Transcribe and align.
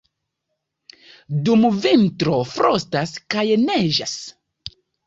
Dum 1.49 1.67
vintro 1.85 2.41
frostas 2.55 3.17
kaj 3.37 3.47
neĝas. 3.71 4.21